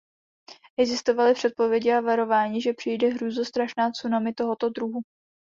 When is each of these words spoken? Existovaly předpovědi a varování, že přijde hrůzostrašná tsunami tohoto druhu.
Existovaly 0.79 1.33
předpovědi 1.33 1.93
a 1.93 2.01
varování, 2.01 2.61
že 2.61 2.73
přijde 2.73 3.07
hrůzostrašná 3.07 3.91
tsunami 3.91 4.33
tohoto 4.33 4.69
druhu. 4.69 5.01